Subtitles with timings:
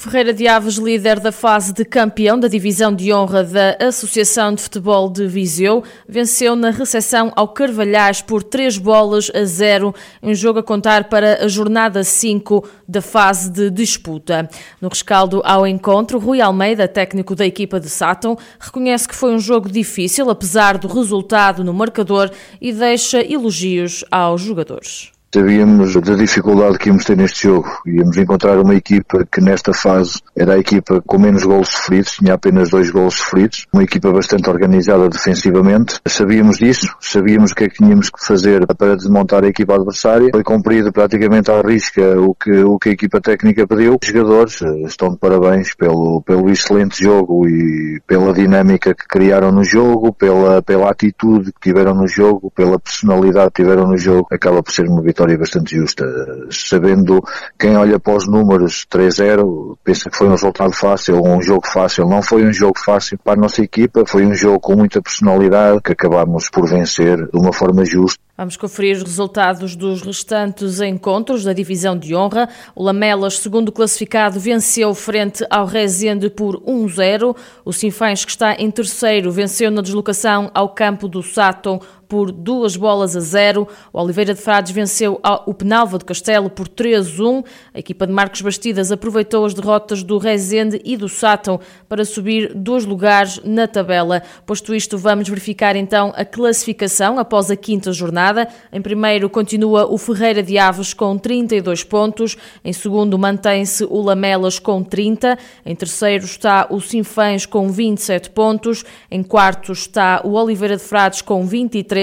[0.00, 4.62] Ferreira de Aves, líder da fase de campeão da divisão de honra da Associação de
[4.62, 10.60] Futebol de Viseu, venceu na recepção ao Carvalhais por 3 bolas a 0, um jogo
[10.60, 14.48] a contar para a jornada 5 da fase de disputa.
[14.80, 19.38] No rescaldo ao encontro, Rui Almeida, técnico da equipa de Sátão, reconhece que foi um
[19.38, 25.12] jogo difícil, apesar do resultado no marcador, e deixa elogios aos jogadores.
[25.32, 27.68] Sabíamos da dificuldade que íamos ter neste jogo.
[27.86, 32.34] Íamos encontrar uma equipa que nesta fase era a equipa com menos gols sofridos, tinha
[32.34, 36.00] apenas dois gols sofridos, uma equipa bastante organizada defensivamente.
[36.04, 40.30] Sabíamos disso, sabíamos o que é que tínhamos que fazer para desmontar a equipa adversária.
[40.32, 43.98] Foi cumprido praticamente à risca o que, o que a equipa técnica pediu.
[44.02, 49.52] Os jogadores eh, estão de parabéns pelo, pelo excelente jogo e pela dinâmica que criaram
[49.52, 54.26] no jogo, pela, pela atitude que tiveram no jogo, pela personalidade que tiveram no jogo.
[54.32, 56.04] Acaba por ser uma vitória vitória bastante justa.
[56.50, 57.22] Sabendo
[57.58, 61.66] quem olha para os números 3-0, pensa que foi um resultado fácil, ou um jogo
[61.66, 62.08] fácil.
[62.08, 65.80] Não foi um jogo fácil para a nossa equipa, foi um jogo com muita personalidade
[65.82, 68.18] que acabámos por vencer de uma forma justa.
[68.36, 72.48] Vamos conferir os resultados dos restantes encontros da divisão de honra.
[72.74, 77.36] O Lamelas, segundo classificado, venceu frente ao Rezende por 1-0.
[77.66, 82.76] O Sinfãs, que está em terceiro, venceu na deslocação ao campo do Sátão por duas
[82.76, 83.68] bolas a zero.
[83.92, 87.44] O Oliveira de Frades venceu o Penalva de Castelo por 3-1.
[87.72, 92.52] A equipa de Marcos Bastidas aproveitou as derrotas do Rezende e do Sátão para subir
[92.52, 94.22] dois lugares na tabela.
[94.44, 98.48] Posto isto, vamos verificar então a classificação após a quinta jornada.
[98.72, 102.36] Em primeiro continua o Ferreira de Aves com 32 pontos.
[102.64, 105.38] Em segundo mantém-se o Lamelas com 30.
[105.64, 108.84] Em terceiro está o Sinfãs com 27 pontos.
[109.08, 111.99] Em quarto está o Oliveira de Frades com 23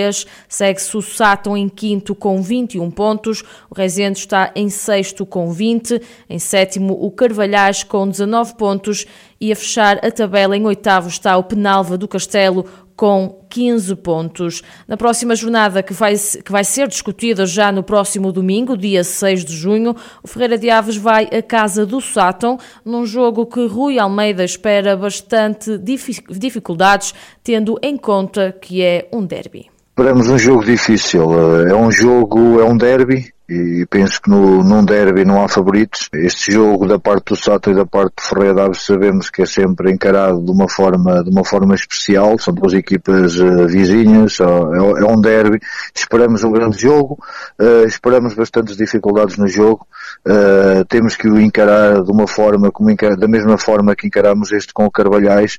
[0.47, 6.02] segue-se o Sátão em quinto com 21 pontos, o Rezende está em sexto com 20,
[6.30, 9.06] em sétimo o Carvalhais com 19 pontos
[9.40, 12.66] e a fechar a tabela em oitavo está o Penalva do Castelo
[12.97, 14.63] com 15 pontos.
[14.88, 19.46] Na próxima jornada, que vai, que vai ser discutida já no próximo domingo, dia 6
[19.46, 24.00] de junho, o Ferreira de Aves vai à casa do Sátão, num jogo que Rui
[24.00, 27.13] Almeida espera bastante dificuldades,
[27.44, 29.76] tendo em conta que é um derby.
[29.97, 31.24] Esperamos um jogo difícil.
[31.68, 36.09] É um jogo, é um derby e penso que no, num derby não há favoritos.
[36.13, 39.46] Este jogo da parte do Sato e da parte do Ferreira Daves sabemos que é
[39.46, 42.38] sempre encarado de uma forma, de uma forma especial.
[42.38, 45.59] São duas equipas uh, vizinhas, uh, é, um derby.
[45.96, 47.18] Esperamos um grande jogo,
[47.59, 49.88] uh, esperamos bastantes dificuldades no jogo.
[50.28, 54.52] Uh, temos que o encarar de uma forma, como encar, da mesma forma que encaramos
[54.52, 55.57] este com o Carvalhais.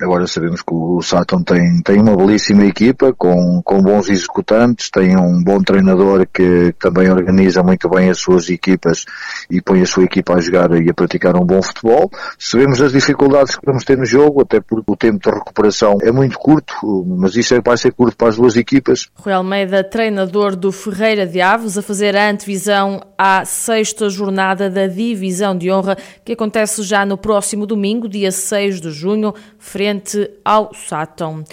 [0.00, 5.16] Agora sabemos que o Saturn tem, tem uma belíssima equipa, com, com bons executantes, tem
[5.16, 9.04] um bom treinador que também organiza muito bem as suas equipas
[9.48, 12.10] e põe a sua equipa a jogar e a praticar um bom futebol.
[12.36, 16.10] Sabemos as dificuldades que vamos ter no jogo, até porque o tempo de recuperação é
[16.10, 16.74] muito curto,
[17.06, 19.08] mas isso é, vai ser curto para as duas equipas.
[19.14, 24.88] Rui Almeida, treinador do Ferreira de Aves, a fazer a antevisão à sexta jornada da
[24.88, 30.74] Divisão de Honra, que acontece já no próximo domingo, dia 6 de junho, frente ao
[30.74, 31.44] Sátão.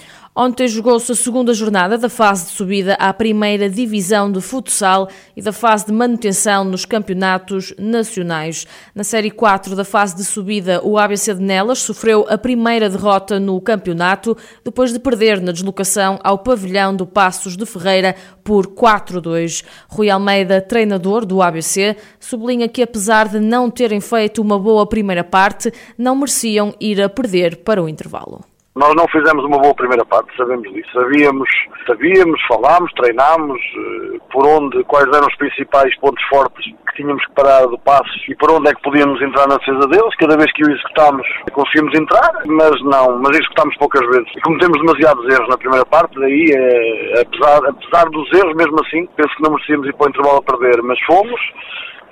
[0.42, 5.06] Ontem jogou-se a segunda jornada da fase de subida à primeira divisão de futsal
[5.36, 8.66] e da fase de manutenção nos campeonatos nacionais.
[8.94, 13.38] Na Série 4 da fase de subida, o ABC de Nelas sofreu a primeira derrota
[13.38, 14.34] no campeonato,
[14.64, 19.62] depois de perder na deslocação ao pavilhão do Passos de Ferreira por 4-2.
[19.88, 25.22] Rui Almeida, treinador do ABC, sublinha que apesar de não terem feito uma boa primeira
[25.22, 28.49] parte, não mereciam ir a perder para o intervalo.
[28.76, 30.88] Nós não fizemos uma boa primeira parte, sabemos disso.
[30.92, 31.50] Sabíamos,
[31.88, 37.32] sabíamos, falámos, treinámos uh, por onde, quais eram os principais pontos fortes que tínhamos que
[37.32, 40.14] parar do passo e por onde é que podíamos entrar na defesa deles.
[40.16, 44.30] Cada vez que o executámos, conseguimos entrar, mas não, mas executámos poucas vezes.
[44.36, 49.04] E cometemos demasiados erros na primeira parte, daí, uh, apesar, apesar dos erros, mesmo assim,
[49.16, 51.40] penso que não merecíamos ir para o intervalo a perder, mas fomos.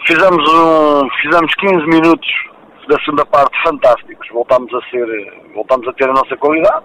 [0.09, 2.29] Fizemos, um, fizemos 15 minutos
[2.89, 4.29] da segunda parte fantásticos.
[4.33, 5.07] Voltámos a ser,
[5.55, 6.85] voltámos a ter a nossa qualidade.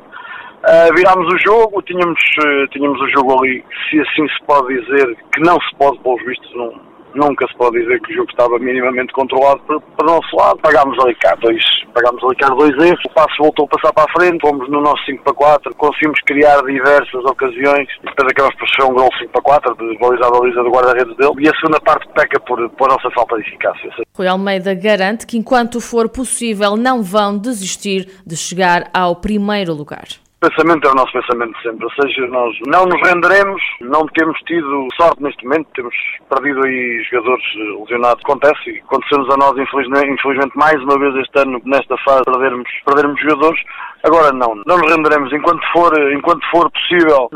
[0.63, 5.17] Uh, virámos o jogo, tínhamos, uh, tínhamos o jogo ali, se assim se pode dizer,
[5.33, 6.73] que não se pode, pelos vistos, não,
[7.15, 10.59] nunca se pode dizer que o jogo estava minimamente controlado para, para o nosso lado.
[10.59, 14.09] Pagámos ali cá dois, pagámos ali cá dois erros, o passo voltou a passar para
[14.09, 18.55] a frente, fomos no nosso 5 para 4, conseguimos criar diversas ocasiões e depois acabamos
[18.57, 21.49] por sofrer um gol 5 para 4, de balizar a baliza do guarda-redes dele e
[21.49, 23.91] a segunda parte peca por, por nossa falta de eficácia.
[24.13, 30.07] Rui Almeida garante que enquanto for possível não vão desistir de chegar ao primeiro lugar
[30.43, 34.87] pensamento é o nosso pensamento sempre, ou seja, nós não nos renderemos, não temos tido
[34.95, 35.95] sorte neste momento, temos
[36.29, 41.39] perdido aí jogadores eh, lesionados, acontece aconteceu-nos a nós infelizmente, infelizmente mais uma vez este
[41.39, 43.59] ano nesta fase perdermos, perdermos jogadores,
[44.03, 47.29] Agora não, não nos renderemos enquanto for, enquanto for possível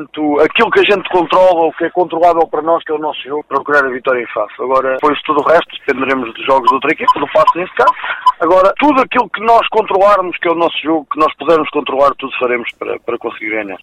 [0.44, 3.22] aquilo que a gente controla, o que é controlável para nós, que é o nosso
[3.24, 4.54] jogo, procurar a vitória em face.
[4.60, 7.94] Agora, depois tudo o resto, dependeremos dos jogos de outra equipe, do passo neste caso.
[8.42, 12.14] Agora, tudo aquilo que nós controlarmos, que é o nosso jogo, que nós pudermos controlar,
[12.20, 13.78] tudo faremos para, para conseguir ganhar.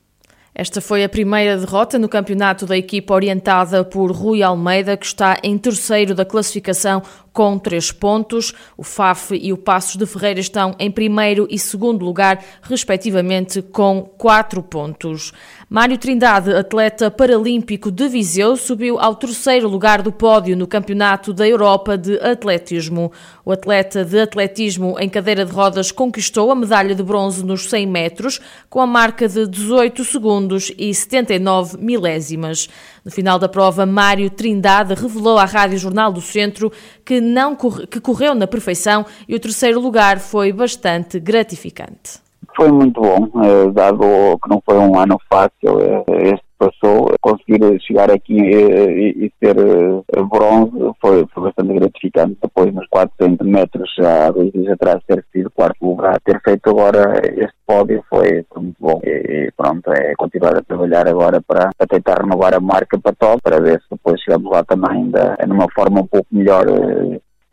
[0.54, 5.36] Esta foi a primeira derrota no campeonato da equipa orientada por Rui Almeida, que está
[5.42, 7.02] em terceiro da classificação
[7.34, 8.54] com três pontos.
[8.78, 14.02] O FAF e o Passos de Ferreira estão em primeiro e segundo lugar, respectivamente, com
[14.16, 15.32] quatro pontos.
[15.68, 21.48] Mário Trindade, atleta paralímpico de Viseu, subiu ao terceiro lugar do pódio no Campeonato da
[21.48, 23.10] Europa de Atletismo.
[23.44, 27.86] O atleta de atletismo em cadeira de rodas conquistou a medalha de bronze nos 100
[27.88, 28.40] metros,
[28.70, 32.68] com a marca de 18 segundos e 79 milésimas.
[33.04, 36.72] No final da prova, Mário Trindade revelou à Rádio Jornal do Centro
[37.04, 42.22] que, não, que correu na perfeição e o terceiro lugar foi bastante gratificante.
[42.56, 45.80] Foi muito bom, eh, dado que não foi um ano fácil.
[45.80, 46.04] Eh,
[46.34, 52.38] este passou, conseguir chegar aqui e, e ser eh, bronze foi, foi bastante gratificante.
[52.42, 57.20] Depois, nos 400 metros, há dois dias atrás, ter sido quarto lugar, ter feito agora
[57.24, 59.00] este pódio foi, foi muito bom.
[59.04, 63.14] E, e, pronto, é continuar a trabalhar agora para, para tentar renovar a marca para
[63.14, 66.64] top, para ver se depois chegamos lá também ainda numa forma um pouco melhor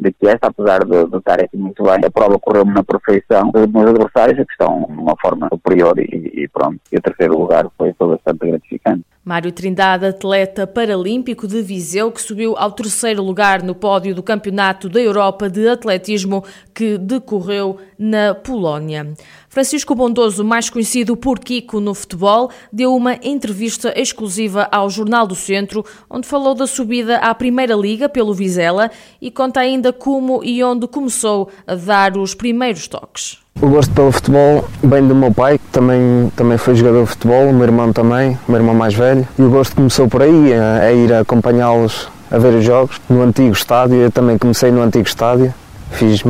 [0.01, 3.51] de que esta, apesar de, de estar aqui muito bem, a prova correu-me na perfeição.
[3.53, 6.79] Os meus adversários que estão numa forma superior e, e pronto.
[6.91, 9.05] E o terceiro lugar foi, foi bastante gratificante.
[9.23, 14.89] Mário Trindade, atleta paralímpico de Viseu, que subiu ao terceiro lugar no pódio do Campeonato
[14.89, 19.13] da Europa de Atletismo que decorreu na Polónia.
[19.47, 25.35] Francisco Bondoso, mais conhecido por Kiko no futebol, deu uma entrevista exclusiva ao Jornal do
[25.35, 28.89] Centro, onde falou da subida à Primeira Liga pelo Vizela
[29.21, 33.39] e conta ainda como e onde começou a dar os primeiros toques.
[33.59, 37.47] O gosto pelo futebol vem do meu pai, que também, também foi jogador de futebol,
[37.47, 39.27] o meu irmão também, o meu irmão mais velho.
[39.37, 43.21] E o gosto começou por aí, a, a ir acompanhá-los a ver os jogos no
[43.21, 43.97] antigo estádio.
[43.97, 45.53] Eu também comecei no antigo estádio,
[45.91, 46.23] fiz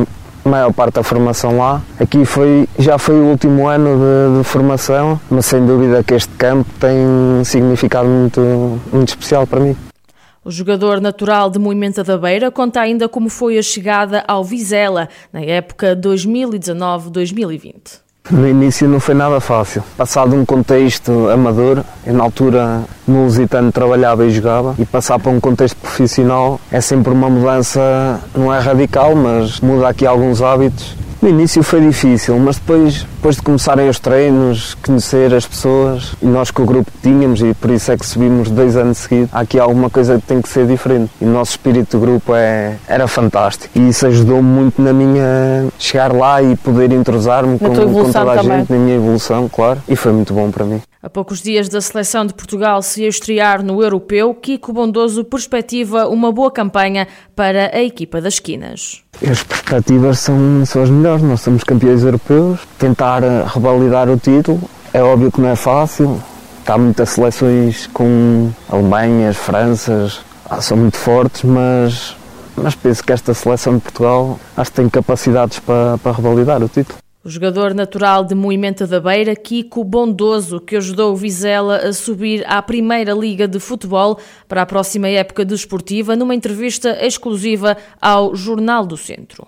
[0.44, 1.80] a maior parte da formação lá.
[1.98, 6.32] Aqui foi, já foi o último ano de, de, formação, mas sem dúvida que este
[6.36, 9.74] campo tem um significado muito, muito especial para mim.
[10.44, 15.08] O jogador natural de Moimenta da Beira conta ainda como foi a chegada ao Vizela
[15.32, 18.00] na época 2019-2020.
[18.28, 19.84] No início não foi nada fácil.
[19.96, 25.30] Passado um contexto amador, eu na altura no Lusitano trabalhava e jogava, e passar para
[25.30, 30.96] um contexto profissional é sempre uma mudança, não é radical, mas muda aqui alguns hábitos
[31.22, 36.26] no início foi difícil, mas depois, depois de começarem os treinos, conhecer as pessoas, e
[36.26, 39.30] nós com o grupo que tínhamos, e por isso é que subimos dois anos seguidos,
[39.32, 41.10] há aqui alguma coisa que tem que ser diferente.
[41.20, 43.70] E o nosso espírito de grupo é, era fantástico.
[43.78, 48.36] E isso ajudou-me muito na minha chegar lá e poder entrosar-me com, com toda a
[48.36, 48.58] também.
[48.58, 49.80] gente, na minha evolução, claro.
[49.88, 50.82] E foi muito bom para mim.
[51.02, 56.30] A poucos dias da seleção de Portugal se estrear no Europeu, Kiko Bondoso perspectiva uma
[56.30, 59.02] boa campanha para a equipa das esquinas.
[59.14, 64.60] As perspectivas são, são as melhores, nós somos campeões europeus, tentar eh, revalidar o título,
[64.94, 66.22] é óbvio que não é fácil,
[66.64, 72.16] há muitas seleções com Alemanhas, Franças, ah, são muito fortes, mas,
[72.56, 76.68] mas penso que esta seleção de Portugal acho que tem capacidades para, para revalidar o
[76.68, 77.01] título.
[77.24, 82.44] O jogador natural de Moimenta da Beira, Kiko Bondoso, que ajudou o Vizela a subir
[82.48, 88.84] à Primeira Liga de Futebol para a próxima época desportiva, numa entrevista exclusiva ao Jornal
[88.84, 89.46] do Centro.